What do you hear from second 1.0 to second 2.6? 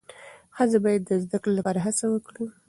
د زدهکړې لپاره هڅه وکړي.